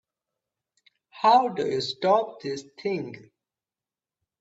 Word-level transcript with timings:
How 1.11 1.49
do 1.49 1.63
you 1.67 1.79
stop 1.79 2.41
this 2.41 2.63
thing? 2.81 3.29